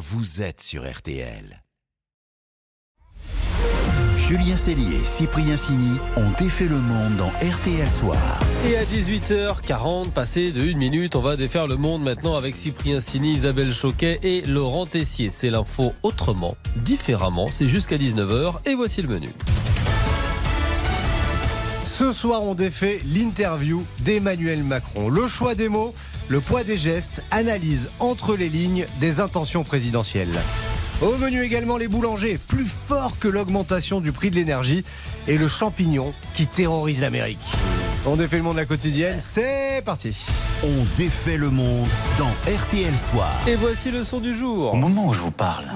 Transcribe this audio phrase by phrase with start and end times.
[0.00, 1.62] vous êtes sur RTL.
[4.16, 8.40] Julien Cellier et Cyprien Sini ont défait le monde dans RTL Soir.
[8.66, 13.00] Et à 18h40, passé de 1 minute, on va défaire le monde maintenant avec Cyprien
[13.00, 15.28] Sini, Isabelle Choquet et Laurent Tessier.
[15.28, 19.28] C'est l'info autrement, différemment, c'est jusqu'à 19h et voici le menu.
[22.00, 25.10] Ce soir, on défait l'interview d'Emmanuel Macron.
[25.10, 25.94] Le choix des mots,
[26.28, 30.32] le poids des gestes, analyse entre les lignes des intentions présidentielles.
[31.02, 34.82] Au menu également les boulangers, plus fort que l'augmentation du prix de l'énergie
[35.28, 37.38] et le champignon qui terrorise l'Amérique.
[38.06, 40.16] On défait le monde de la quotidienne, c'est parti.
[40.64, 41.86] On défait le monde
[42.18, 43.30] dans RTL Soir.
[43.46, 44.72] Et voici le son du jour.
[44.72, 45.66] Au moment où je vous parle,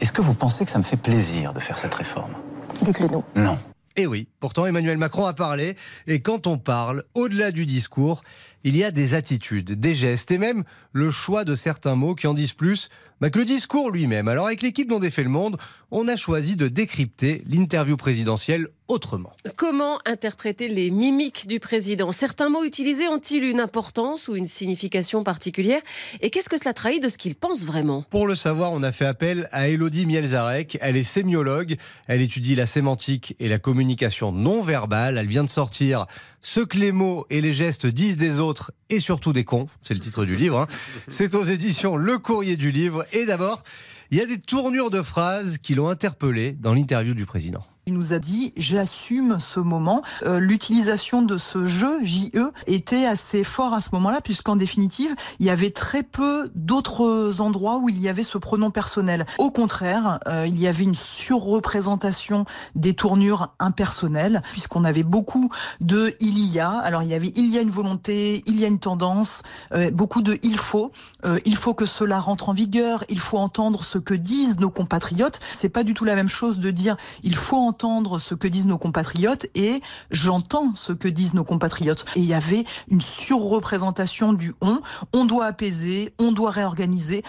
[0.00, 2.34] est-ce que vous pensez que ça me fait plaisir de faire cette réforme?
[2.82, 3.24] Dites-le nous.
[3.34, 3.58] Non.
[3.98, 5.74] Et Eh oui, pourtant Emmanuel Macron a parlé,
[6.06, 8.22] et quand on parle, au-delà du discours,
[8.62, 12.26] il y a des attitudes, des gestes, et même le choix de certains mots qui
[12.26, 14.28] en disent plus bah, que le discours lui-même.
[14.28, 15.56] Alors avec l'équipe dont défait le monde,
[15.90, 19.32] on a choisi de décrypter l'interview présidentielle autrement.
[19.56, 22.12] Comment interpréter les mimiques du président?
[22.12, 25.80] Certains mots utilisés ont-ils une importance ou une signification particulière?
[26.20, 28.04] Et qu'est-ce que cela trahit de ce qu'il pense vraiment?
[28.10, 30.78] Pour le savoir, on a fait appel à Elodie Mielzarek.
[30.80, 31.76] Elle est sémiologue.
[32.06, 35.18] Elle étudie la sémantique et la communication non verbale.
[35.18, 36.06] Elle vient de sortir
[36.42, 39.66] Ce que les mots et les gestes disent des autres et surtout des cons.
[39.82, 40.60] C'est le titre du livre.
[40.60, 40.68] hein.
[41.08, 43.04] C'est aux éditions Le Courrier du Livre.
[43.12, 43.62] Et d'abord,
[44.10, 47.64] il y a des tournures de phrases qui l'ont interpellé dans l'interview du président.
[47.88, 50.02] Il nous a dit j'assume ce moment.
[50.24, 55.46] Euh, L'utilisation de ce jeu JE était assez fort à ce moment-là puisqu'en définitive il
[55.46, 59.24] y avait très peu d'autres endroits où il y avait ce pronom personnel.
[59.38, 65.50] Au contraire, euh, il y avait une surreprésentation des tournures impersonnelles puisqu'on avait beaucoup
[65.80, 66.70] de il y a.
[66.70, 69.92] Alors il y avait il y a une volonté, il y a une tendance, euh,
[69.92, 70.90] beaucoup de il faut.
[71.24, 73.04] Euh, il faut que cela rentre en vigueur.
[73.08, 75.38] Il faut entendre ce que disent nos compatriotes.
[75.54, 77.75] C'est pas du tout la même chose de dire il faut entendre
[78.18, 79.80] ce que disent nos compatriotes et
[80.10, 82.04] j'entends ce que disent nos compatriotes.
[82.16, 84.80] Et il y avait une surreprésentation du on.
[85.12, 87.22] On doit apaiser, on doit réorganiser.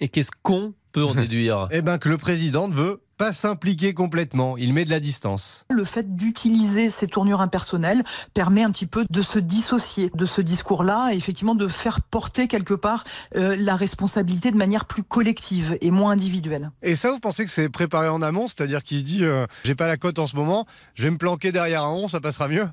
[0.00, 1.68] Et qu'est-ce qu'on peut en déduire?
[1.72, 4.56] Eh ben que le président ne veut pas s'impliquer complètement.
[4.56, 5.64] Il met de la distance.
[5.70, 8.04] Le fait d'utiliser ces tournures impersonnelles
[8.34, 12.48] permet un petit peu de se dissocier de ce discours-là et effectivement de faire porter
[12.48, 13.04] quelque part
[13.36, 16.70] euh, la responsabilité de manière plus collective et moins individuelle.
[16.82, 19.74] Et ça, vous pensez que c'est préparé en amont C'est-à-dire qu'il se dit euh, j'ai
[19.74, 22.48] pas la cote en ce moment, je vais me planquer derrière un on, ça passera
[22.48, 22.68] mieux?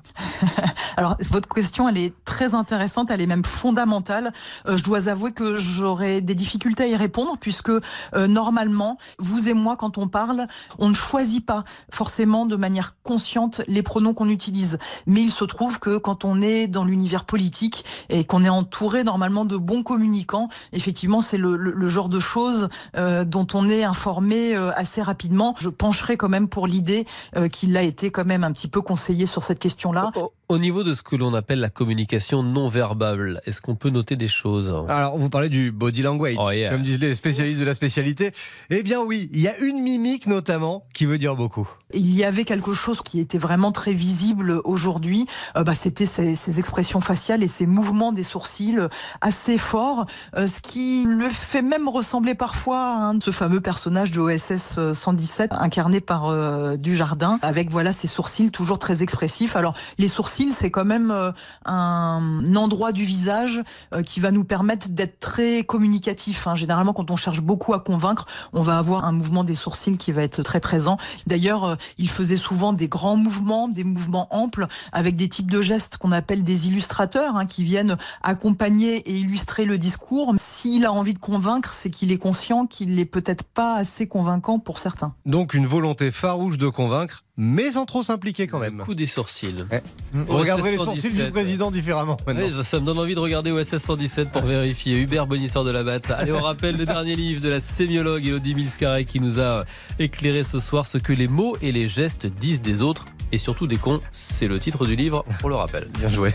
[0.96, 4.32] Alors, votre question, elle est très intéressante, elle est même fondamentale.
[4.66, 7.72] Euh, je dois avouer que j'aurais des difficultés à y répondre, puisque
[8.14, 10.31] normalement, vous et moi, quand on parle,
[10.78, 14.78] on ne choisit pas forcément de manière consciente les pronoms qu'on utilise.
[15.06, 19.04] Mais il se trouve que quand on est dans l'univers politique et qu'on est entouré
[19.04, 23.68] normalement de bons communicants, effectivement, c'est le, le- le genre de choses euh, dont on
[23.68, 25.54] est informé euh, assez rapidement.
[25.60, 27.06] Je pencherai quand même pour l'idée
[27.36, 30.10] euh, qu'il a été quand même un petit peu conseillé sur cette question-là.
[30.16, 33.90] Au, au niveau de ce que l'on appelle la communication non verbale, est-ce qu'on peut
[33.90, 34.74] noter des choses?
[34.88, 36.70] Alors, vous parlez du body language, Oh, yeah.
[36.70, 38.32] comme disent les spécialistes de la spécialité.
[38.70, 41.68] Eh bien oui, il y a une mimique notamment qui veut dire beaucoup.
[41.94, 45.26] Il y avait quelque chose qui était vraiment très visible aujourd'hui.
[45.56, 48.88] Euh, bah, C'était ces, expressions faciales et ces mouvements des sourcils euh,
[49.20, 50.06] assez forts,
[50.36, 54.92] euh, ce qui le fait même ressembler parfois à de ce fameux personnage de OSS
[54.94, 59.56] 117 incarné par euh, Dujardin, avec voilà ces sourcils toujours très expressifs.
[59.56, 61.32] Alors les sourcils, c'est quand même euh,
[61.64, 63.62] un endroit du visage
[63.92, 66.46] euh, qui va nous permettre d'être très communicatif.
[66.46, 66.54] hein.
[66.54, 70.11] Généralement, quand on cherche beaucoup à convaincre, on va avoir un mouvement des sourcils qui
[70.12, 70.96] va être très présent.
[71.26, 75.60] D'ailleurs, euh, il faisait souvent des grands mouvements, des mouvements amples, avec des types de
[75.60, 80.34] gestes qu'on appelle des illustrateurs, hein, qui viennent accompagner et illustrer le discours.
[80.40, 84.58] S'il a envie de convaincre, c'est qu'il est conscient qu'il n'est peut-être pas assez convaincant
[84.58, 85.14] pour certains.
[85.26, 88.78] Donc une volonté farouche de convaincre, mais sans trop s'impliquer quand même.
[88.78, 89.64] Le coup des sourcils.
[90.12, 91.26] Vous regarderez les OSS sourcils 117.
[91.26, 92.42] du président différemment maintenant.
[92.44, 95.00] Ouais, ça me donne envie de regarder OSS 117 pour vérifier.
[95.00, 96.10] Hubert Bonisseur de la Batte.
[96.10, 99.64] Allez, on rappelle le dernier livre de la sémiologue Elodie Milscarek qui nous a
[99.98, 103.66] éclairé ce soir ce que les mots et les gestes disent des autres et surtout
[103.66, 104.00] des cons.
[104.12, 105.88] C'est le titre du livre, on le rappelle.
[105.98, 106.34] Bien joué.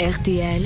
[0.00, 0.62] RTL.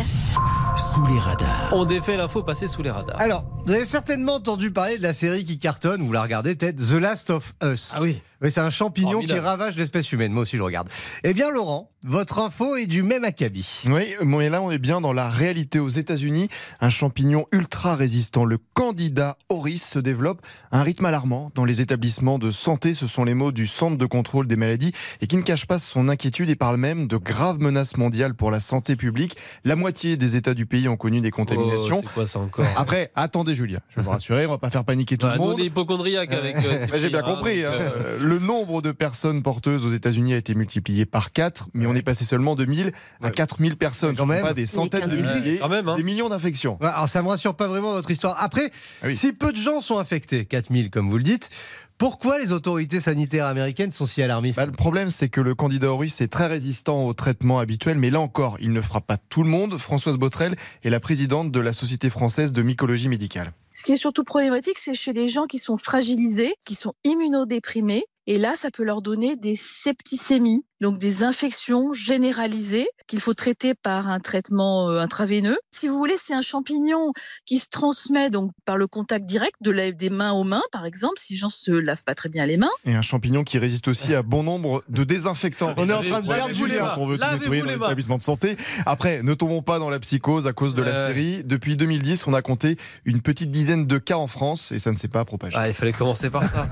[0.77, 1.71] Sous les radars.
[1.73, 3.19] On défait l'info passée sous les radars.
[3.19, 6.77] Alors, vous avez certainement entendu parler de la série qui cartonne, vous la regardez peut-être,
[6.77, 7.93] The Last of Us.
[7.94, 8.21] Ah oui.
[8.43, 9.41] Oui, c'est un champignon Formidable.
[9.41, 10.33] qui ravage l'espèce humaine.
[10.33, 10.89] Moi aussi, je regarde.
[11.23, 13.83] Eh bien, Laurent, votre info est du même acabit.
[13.89, 16.49] Oui, mais là on est bien dans la réalité aux États-Unis.
[16.83, 21.81] Un champignon ultra résistant, le Candida auris, se développe à un rythme alarmant dans les
[21.81, 22.93] établissements de santé.
[22.93, 24.93] Ce sont les mots du Centre de contrôle des maladies
[25.23, 28.51] et qui ne cache pas son inquiétude et parle même de graves menaces mondiales pour
[28.51, 29.37] la santé publique.
[29.65, 32.01] La moitié des États du pays ont connu des contaminations.
[32.01, 32.67] Oh, c'est quoi ça encore?
[32.77, 35.39] Après, attendez Julia, je vais vous rassurer, on va pas faire paniquer tout Bah, le
[35.41, 35.55] monde.
[35.56, 36.56] on est hypochondriaques avec.
[36.56, 37.65] euh, Bah, J'ai bien compris.
[37.65, 41.87] hein, euh, Le nombre de personnes porteuses aux États-Unis a été multiplié par 4, mais
[41.87, 42.93] on est passé seulement de 1000
[43.23, 43.31] à Ouais.
[43.32, 44.14] 4000 personnes.
[44.17, 44.43] Quand Ce ne sont même.
[44.43, 45.96] pas des centaines de milliers, Quand même, hein.
[45.96, 46.79] des millions d'infections.
[46.81, 48.37] Alors ça me rassure pas vraiment votre histoire.
[48.43, 48.70] Après,
[49.02, 49.17] Ah oui.
[49.17, 51.49] si peu de gens sont infectés, 4000 comme vous le dites,
[51.96, 55.88] pourquoi les autorités sanitaires américaines sont si alarmistes Bah, le problème, c'est que le Candida
[55.93, 59.44] auris est très résistant au traitement habituel, mais là encore, il ne frappe pas tout
[59.44, 59.79] le monde.
[59.79, 63.52] Françoise Botrel est la présidente de la Société française de mycologie médicale.
[63.73, 68.05] Ce qui est surtout problématique, c'est chez les gens qui sont fragilisés, qui sont immunodéprimés.
[68.26, 73.75] Et là, ça peut leur donner des septicémies, donc des infections généralisées qu'il faut traiter
[73.75, 75.59] par un traitement euh, intraveineux.
[75.71, 77.12] Si vous voulez, c'est un champignon
[77.47, 80.85] qui se transmet donc par le contact direct de la- des mains aux mains, par
[80.87, 82.71] exemple, si les gens se lavent pas très bien les mains.
[82.87, 85.75] Et un champignon qui résiste aussi à bon nombre de désinfectants.
[85.76, 86.93] On est en train de perdre Julien.
[86.94, 88.56] quand on veut tout nettoyer dans les établissements de santé.
[88.87, 91.43] Après, ne tombons pas dans la psychose à cause de la série.
[91.44, 94.97] Depuis 2010, on a compté une petite dizaine de cas en France et ça ne
[94.97, 95.56] s'est pas propagé.
[95.59, 96.67] Ah, il fallait commencer par ça.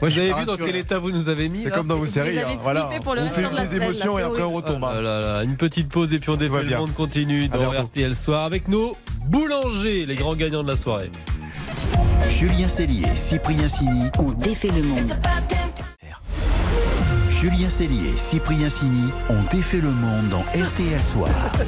[0.00, 2.06] Moi, Vous avez vu dans quel état vous nous avez mis C'est comme dans vos
[2.06, 2.38] séries.
[2.38, 2.77] hein, Voilà.
[3.02, 4.84] Pour le on fait de la des semaine, émotions là, et après on retombe.
[4.84, 5.00] hein.
[5.00, 7.70] Là là, une petite pause et puis on défait le monde continue dans.
[7.70, 8.96] RTL Soir avec nos
[9.26, 11.10] boulangers, les grands gagnants de la soirée.
[12.28, 14.10] Julien Cellier, Cyprien Sini.
[14.18, 15.12] On défait le monde.
[17.30, 21.30] Julien Cellier, Cyprien Sini ont défait le monde dans RTL Soir.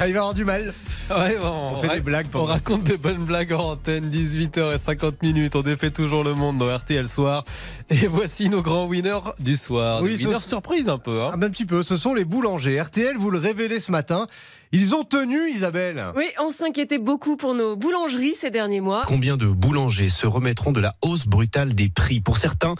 [0.00, 0.72] Ah, il va avoir du mal.
[1.10, 5.22] Ouais, bon, On fait ra- des blagues On raconte de bonnes blagues en antenne, 18h50
[5.22, 5.56] minutes.
[5.56, 7.44] On défait toujours le monde dans RTL Soir.
[7.90, 10.00] Et voici nos grands winners du soir.
[10.02, 11.22] Oui, winners sont- surprise un peu.
[11.22, 11.30] Hein.
[11.34, 12.80] Un petit peu, ce sont les boulangers.
[12.80, 14.26] RTL vous le révélez ce matin.
[14.74, 16.02] Ils ont tenu, Isabelle.
[16.16, 19.02] Oui, on s'inquiétait beaucoup pour nos boulangeries ces derniers mois.
[19.06, 22.20] Combien de boulangers se remettront de la hausse brutale des prix?
[22.20, 22.74] Pour certains,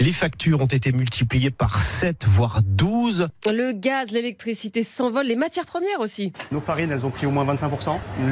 [0.00, 3.28] les factures ont été multipliées par 7, voire 12.
[3.46, 6.32] Le gaz, l'électricité s'envolent, les matières premières aussi.
[6.50, 7.65] Nos farines, elles ont pris au moins 25%.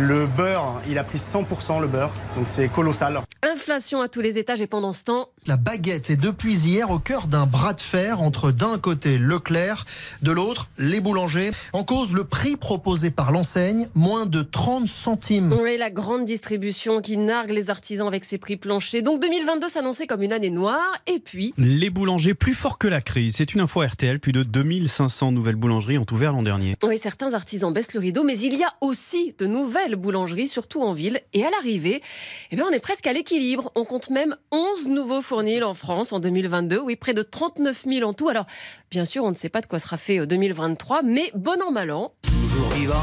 [0.07, 2.11] Le beurre, il a pris 100% le beurre.
[2.37, 3.21] Donc c'est colossal.
[3.43, 6.99] Inflation à tous les étages et pendant ce temps, La baguette est depuis hier au
[6.99, 9.85] cœur d'un bras de fer entre d'un côté Leclerc,
[10.23, 11.51] de l'autre les boulangers.
[11.75, 15.53] En cause le prix proposé par l'enseigne, moins de 30 centimes.
[15.61, 19.03] oui, la grande distribution qui nargue les artisans avec ses prix planchers.
[19.03, 20.81] Donc 2022 s'annonçait comme une année noire.
[21.07, 23.35] Et puis, Les boulangers plus forts que la crise.
[23.37, 24.21] C'est une info RTL.
[24.21, 26.77] Plus de 2500 nouvelles boulangeries ont ouvert l'an dernier.
[26.83, 30.83] oui, certains artisans baissent le rideau, mais il y a aussi de nouvelles boulangeries, surtout
[30.83, 31.21] en ville.
[31.33, 32.03] Et à l'arrivée,
[32.51, 33.73] eh bien, on est presque à l'équilibre.
[33.75, 36.79] On compte même 11 nouveaux fournils en France en 2022.
[36.81, 38.29] Oui, près de 39 000 en tout.
[38.29, 38.47] Alors,
[38.91, 41.71] bien sûr, on ne sait pas de quoi sera fait euh, 2023, mais bon an,
[41.71, 42.13] mal an.
[42.23, 42.95] Toujours vivant,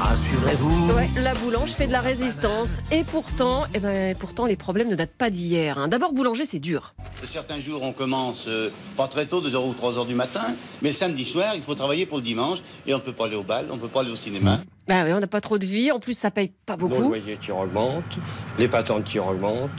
[0.00, 0.92] rassurez-vous.
[0.94, 2.78] Ouais, la boulange, c'est de la résistance.
[2.90, 5.78] Et pourtant, eh ben, pourtant, les problèmes ne datent pas d'hier.
[5.78, 5.88] hein.
[5.88, 6.94] D'abord, boulanger, c'est dur.
[7.26, 10.42] Certains jours, on commence euh, pas très tôt, 2h ou 3h du matin,
[10.82, 13.26] mais le samedi soir, il faut travailler pour le dimanche, et on ne peut pas
[13.26, 14.60] aller au bal, on ne peut pas aller au cinéma.
[14.88, 15.92] Bah oui, on n'a pas trop de vie.
[15.92, 17.02] En plus, ça paye pas beaucoup.
[17.02, 18.16] loyer qui augmente,
[18.58, 19.70] les patentes qui augmentent,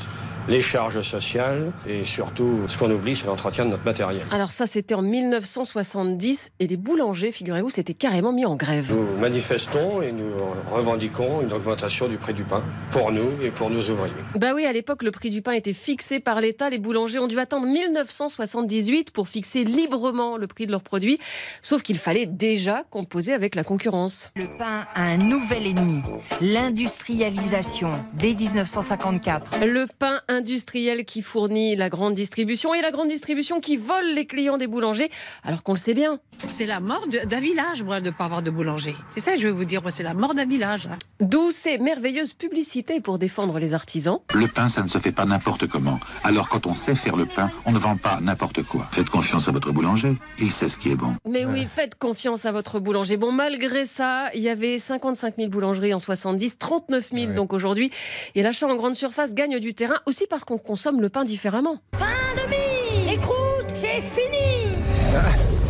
[0.49, 4.23] les charges sociales et surtout, ce qu'on oublie, c'est l'entretien de notre matériel.
[4.31, 8.91] Alors ça, c'était en 1970 et les boulangers, figurez-vous, s'étaient carrément mis en grève.
[8.91, 10.31] Nous manifestons et nous
[10.71, 14.13] revendiquons une augmentation du prix du pain pour nous et pour nos ouvriers.
[14.35, 16.69] Bah oui, à l'époque, le prix du pain était fixé par l'État.
[16.69, 21.19] Les boulangers ont dû attendre 1978 pour fixer librement le prix de leurs produits.
[21.61, 24.31] Sauf qu'il fallait déjà composer avec la concurrence.
[24.35, 26.01] Le pain a un nouvel ennemi,
[26.41, 29.63] l'industrialisation, dès 1954.
[29.65, 34.25] Le pain industriel qui fournit la grande distribution et la grande distribution qui vole les
[34.25, 35.09] clients des boulangers,
[35.43, 36.19] alors qu'on le sait bien.
[36.47, 38.95] C'est la mort d'un village, moi, de ne pas avoir de boulanger.
[39.11, 40.87] C'est ça que je veux vous dire, moi, c'est la mort d'un village.
[40.87, 40.97] hein.
[41.19, 44.19] D'où ces merveilleuses publicités pour défendre les artisans.
[44.33, 45.99] Le pain, ça ne se fait pas n'importe comment.
[46.23, 48.87] Alors quand on sait faire le pain, on ne vend pas n'importe quoi.
[48.91, 51.15] Faites confiance à votre boulanger, il sait ce qui est bon.
[51.27, 53.17] Mais oui, faites confiance à votre boulanger.
[53.17, 57.91] Bon, malgré ça, il y avait 55 000 boulangeries en 70, 39 000 donc aujourd'hui.
[58.35, 61.77] Et l'achat en grande surface gagne du terrain aussi parce qu'on consomme le pain différemment.
[61.91, 62.05] Pain
[62.35, 63.13] de mie.
[63.13, 64.75] Écoute, c'est fini.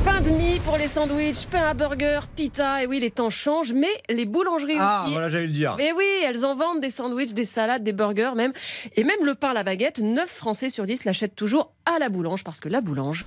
[0.05, 2.83] Pain de mie pour les sandwichs, pain à burger, pita.
[2.83, 5.13] Et oui, les temps changent, mais les boulangeries Ah, aussi.
[5.13, 5.73] voilà, j'allais le dire.
[5.79, 8.53] Mais oui, elles en vendent des sandwichs, des salades, des burgers même.
[8.95, 12.09] Et même le pain à la baguette, 9 Français sur 10 l'achètent toujours à la
[12.09, 13.25] boulange parce que la boulange.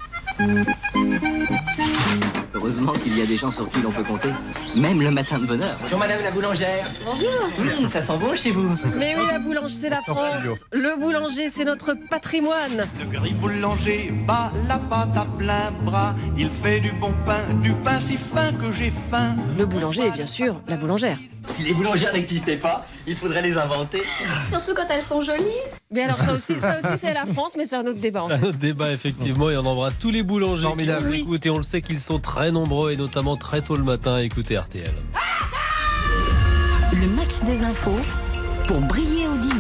[2.55, 4.29] Heureusement qu'il y a des gens sur qui l'on peut compter,
[4.77, 5.77] même le matin de bonheur.
[5.83, 6.87] Bonjour madame la boulangère.
[7.05, 7.91] Bonjour.
[7.93, 8.69] ça sent bon chez vous.
[8.97, 10.45] Mais oui, la boulange, c'est la France.
[10.71, 12.87] Le boulanger, c'est notre patrimoine.
[13.01, 16.15] Le gris boulanger bat la pâte à plein bras.
[16.39, 17.32] Il fait du bon pain,
[17.63, 19.37] du pain si fin que j'ai faim.
[19.59, 21.19] Le boulanger est bien sûr la boulangère.
[21.57, 24.03] Si les boulangères n'existaient pas, il faudrait les inventer.
[24.51, 25.43] Surtout quand elles sont jolies.
[25.91, 28.25] Mais alors ça aussi, ça aussi c'est la France, mais c'est un autre débat.
[28.29, 31.21] C'est un autre débat, effectivement, et on embrasse tous les boulangers qui nous Oui.
[31.21, 34.15] écoutent, et on le sait qu'ils sont très nombreux, et notamment très tôt le matin,
[34.15, 34.85] à écouter RTL.
[36.93, 37.97] Le match des infos
[38.69, 39.52] pour briller au.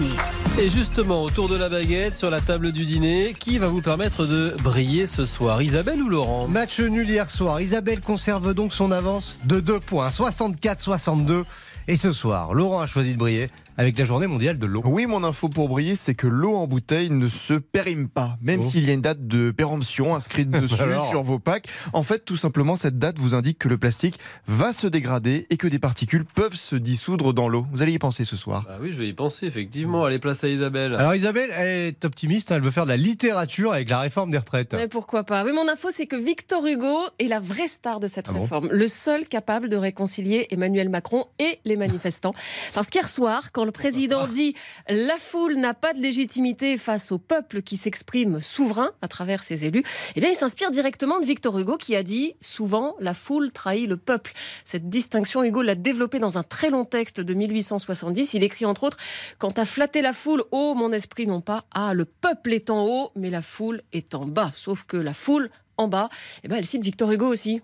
[0.58, 4.26] Et justement, autour de la baguette, sur la table du dîner, qui va vous permettre
[4.26, 7.60] de briller ce soir Isabelle ou Laurent Match nul hier soir.
[7.60, 11.44] Isabelle conserve donc son avance de 2 points, 64-62.
[11.88, 14.82] Et ce soir, Laurent a choisi de briller avec la journée mondiale de l'eau.
[14.84, 18.60] Oui, mon info pour briller, c'est que l'eau en bouteille ne se périme pas, même
[18.60, 18.62] Oh.
[18.62, 21.66] s'il y a une date de péremption inscrite dessus Alors sur vos packs.
[21.92, 25.56] En fait, tout simplement, cette date vous indique que le plastique va se dégrader et
[25.56, 27.66] que des particules peuvent se dissoudre dans l'eau.
[27.72, 28.66] Vous allez y penser ce soir.
[28.68, 30.04] Ah oui, je vais y penser, effectivement.
[30.04, 30.94] Allez, place à Isabelle.
[30.94, 34.30] Alors Isabelle, elle est optimiste, hein, elle veut faire de la littérature avec la réforme
[34.30, 34.74] des retraites.
[34.74, 35.44] Mais pourquoi pas?
[35.44, 38.42] Oui, mon info, c'est que Victor Hugo est la vraie star de cette Ah bon?
[38.42, 38.68] réforme.
[38.70, 42.34] Le seul capable de réconcilier Emmanuel Macron et les manifestants.
[42.74, 44.54] Parce qu'hier soir, quand le président dit
[44.88, 49.64] la foule n'a pas de légitimité face au peuple qui s'exprime souverain à travers ses
[49.64, 53.52] élus, eh bien, il s'inspire directement de Victor Hugo qui a dit souvent la foule
[53.52, 54.32] trahit le peuple.
[54.64, 58.34] Cette distinction, Hugo l'a développée dans un très long texte de 1870.
[58.34, 58.98] Il écrit entre autres
[59.38, 62.84] Quant à flatter la foule, oh mon esprit non pas, ah le peuple est en
[62.84, 64.50] haut, mais la foule est en bas.
[64.54, 66.08] Sauf que la foule en bas,
[66.42, 67.62] eh ben, elle cite Victor Hugo aussi.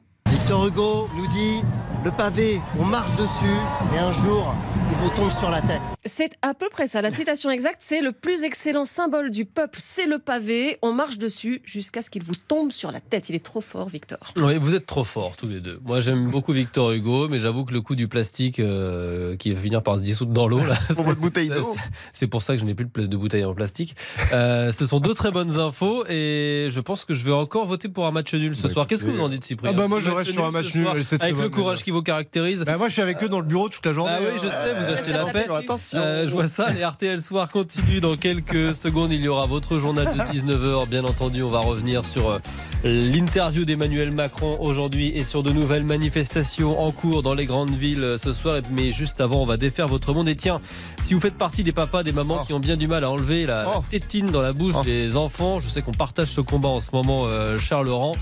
[0.49, 1.61] Victor Hugo nous dit
[2.05, 3.59] le pavé, on marche dessus,
[3.91, 4.55] mais un jour,
[4.91, 5.83] il vous tombe sur la tête.
[6.05, 7.03] C'est à peu près ça.
[7.03, 10.79] La citation exacte, c'est le plus excellent symbole du peuple, c'est le pavé.
[10.83, 13.29] On marche dessus jusqu'à ce qu'il vous tombe sur la tête.
[13.29, 14.33] Il est trop fort, Victor.
[14.37, 15.81] Oui, vous êtes trop forts tous les deux.
[15.85, 19.61] Moi, j'aime beaucoup Victor Hugo, mais j'avoue que le coup du plastique euh, qui va
[19.61, 21.67] finir par se dissoudre dans l'eau, là, Pour votre bouteille d'eau.
[22.13, 23.97] c'est- pour ça que je n'ai plus de, bouteille en plastique.
[24.33, 27.89] Euh, ce sont deux très bonnes infos, et je pense que je vais encore voter
[27.89, 28.87] pour un match nul ce soir.
[28.87, 29.73] Qu'est-ce que vous en dites, Cyprien?
[29.73, 30.87] Ah bah moi je reste sur un match nul.
[30.89, 32.65] Avec le courage qui vous caractérise.
[32.65, 34.13] Bah, moi je suis avec eux dans le bureau toute la journée.
[34.15, 34.51] Ah oui, je hein.
[34.51, 35.47] sais, vous achetez la paix.
[35.51, 35.99] Attention.
[35.99, 38.01] Euh, je vois ça, les RTL Soir continuent.
[38.01, 40.89] Dans quelques secondes, il y aura votre journal de 19h.
[40.89, 42.39] Bien entendu, on va revenir sur euh,
[42.85, 48.05] l'interview d'Emmanuel Macron aujourd'hui et sur de nouvelles manifestations en cours dans les grandes villes
[48.05, 48.61] euh, ce soir.
[48.71, 50.29] Mais juste avant, on va défaire votre monde.
[50.29, 50.61] Et tiens,
[51.03, 53.47] si vous faites partie des papas, des mamans qui ont bien du mal à enlever
[53.47, 53.85] la, Oh.
[53.91, 57.25] tétine dans la bouche des enfants, je sais qu'on partage ce combat en ce moment,
[57.27, 58.13] euh, Charles Laurent.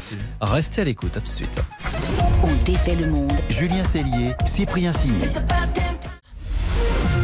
[0.41, 1.63] Restez à l'écoute, à tout de suite.
[2.67, 3.33] Défait le monde.
[3.49, 5.23] Julien Cellier, Cyprien Signy.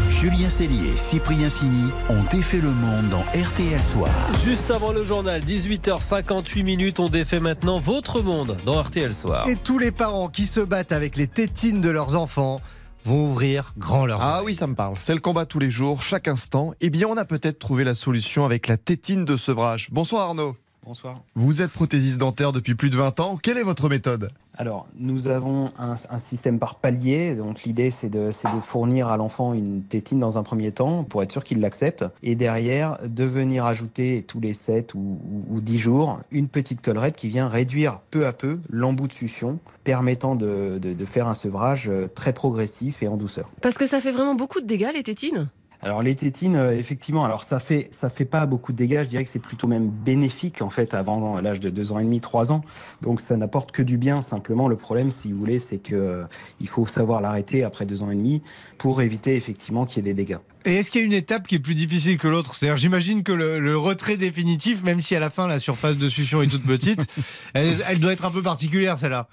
[0.09, 4.09] Julien Cellier et Cyprien Signy ont défait le monde dans RTL Soir.
[4.45, 9.49] Juste avant le journal, 18h58 minutes, on défait maintenant votre monde dans RTL Soir.
[9.49, 12.61] Et tous les parents qui se battent avec les tétines de leurs enfants
[13.05, 14.95] vont ouvrir grand leurs Ah oui, ça me parle.
[15.01, 16.73] C'est le combat tous les jours, chaque instant.
[16.81, 19.89] Eh bien, on a peut-être trouvé la solution avec la tétine de sevrage.
[19.91, 20.55] Bonsoir Arnaud.
[20.85, 21.23] Bonsoir.
[21.37, 23.39] Vous êtes prothésiste dentaire depuis plus de 20 ans.
[23.41, 24.31] Quelle est votre méthode?
[24.57, 27.37] Alors, nous avons un, un système par palier.
[27.37, 28.31] Donc, l'idée, c'est de,
[28.65, 32.05] fournir à l'enfant une tétine dans un premier temps pour être sûr qu'il l'accepte.
[32.25, 34.99] Et derrière, de venir ajouter tous les 7 ou,
[35.31, 39.13] ou, ou 10 jours une petite collerette qui vient réduire peu à peu l'embout de
[39.13, 43.51] succion, permettant de, de- de faire un sevrage euh, très progressif et en douceur.
[43.63, 45.49] Parce que ça fait vraiment beaucoup de dégâts, les tétines?
[45.85, 49.03] Alors les tétines, euh, effectivement, alors ça fait ça fait pas beaucoup de dégâts.
[49.03, 52.05] Je dirais que c'est plutôt même bénéfique en fait avant l'âge de deux ans et
[52.05, 52.63] demi, trois ans.
[53.01, 54.23] Donc ça n'apporte que du bien.
[54.23, 56.25] Simplement le problème, si vous voulez, c'est que euh,
[56.61, 58.43] il faut savoir l'arrêter après deux ans et demi
[58.79, 60.39] pour éviter effectivement qu'il y ait des dégâts.
[60.65, 62.55] Et est-ce qu'il y a une étape qui est plus difficile que l'autre?
[62.55, 66.09] C'est-à-dire, j'imagine que le, le retrait définitif, même si à la fin la surface de
[66.09, 67.05] succion est toute petite,
[67.55, 69.27] elle, elle doit être un peu particulière celle-là.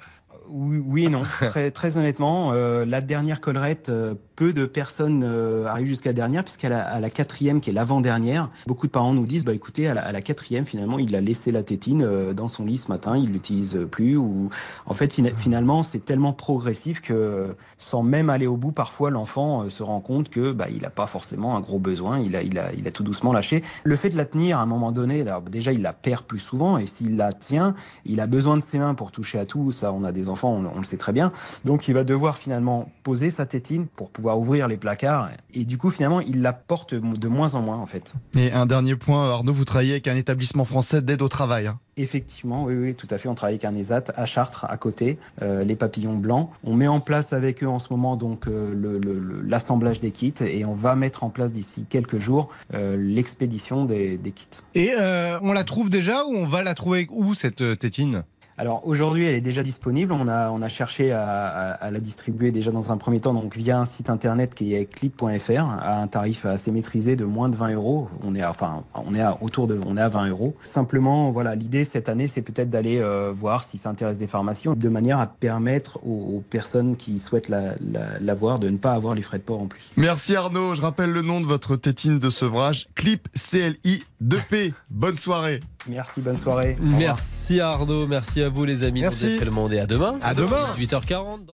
[0.50, 1.24] Oui, oui et non.
[1.42, 6.14] très, très honnêtement, euh, la dernière collerette, euh, peu de personnes euh, arrivent jusqu'à la
[6.14, 10.14] dernière, puisqu'à la, quatrième, qui est l'avant-dernière, beaucoup de parents nous disent, bah écoutez, à
[10.14, 13.34] la, quatrième, finalement, il a laissé la tétine euh, dans son lit ce matin, il
[13.34, 14.16] l'utilise plus.
[14.16, 14.50] Ou
[14.86, 19.64] en fait, fina- finalement, c'est tellement progressif que, sans même aller au bout, parfois l'enfant
[19.64, 22.42] euh, se rend compte que bah il n'a pas forcément un gros besoin, il a,
[22.42, 23.62] il a, il a tout doucement lâché.
[23.84, 26.78] Le fait de la tenir à un moment donné, déjà, il la perd plus souvent,
[26.78, 29.74] et s'il la tient, il a besoin de ses mains pour toucher à tout.
[29.74, 31.34] Ça, on a des enfants, on le sait très bien.
[31.66, 35.30] Donc, il va devoir finalement poser sa tétine pour pouvoir ouvrir les placards.
[35.54, 38.14] Et du coup, finalement, il la porte de moins en moins, en fait.
[38.36, 41.68] Et un dernier point, Arnaud, vous travaillez avec un établissement français d'aide au travail.
[41.68, 41.80] hein.
[41.98, 43.28] Effectivement, oui, oui, tout à fait.
[43.28, 46.50] On travaille avec un ESAT à Chartres, à côté, euh, les papillons blancs.
[46.64, 50.00] On met en place avec eux en ce moment donc euh, le- le- le- l'assemblage
[50.00, 54.32] des kits et on va mettre en place d'ici quelques jours euh, l'expédition des, des
[54.32, 54.48] kits.
[54.76, 58.24] Et euh, on la trouve déjà ou on va la trouver où cette tétine?
[58.60, 60.12] Alors aujourd'hui, elle est déjà disponible.
[60.12, 64.10] On a, cherché à, la distribuer déjà dans un premier temps, donc via un site
[64.10, 68.10] internet qui est clip.fr à un tarif assez maîtrisé de moins de 20 euros.
[68.22, 70.56] On est à, enfin, on est à, autour de, on est à 20 euros.
[70.62, 74.68] Simplement, voilà, l'idée cette année, c'est peut-être d'aller euh, voir si ça intéresse des pharmacies,
[74.76, 79.16] de manière à permettre aux, personnes qui souhaitent la- la- l'avoir de ne pas avoir
[79.16, 79.94] les frais de port en plus.
[79.96, 84.74] Merci Arnaud, je rappelle le nom de votre tétine de sevrage, Clip CLI 2P.
[84.90, 85.62] Bonne soirée.
[85.88, 86.78] Merci, bonne soirée.
[86.82, 89.02] Merci Arnaud, merci à vous les amis.
[89.02, 89.40] Merci.
[89.50, 90.20] Monde et à demain.
[90.22, 90.68] À demain.
[90.78, 91.48] 8h40.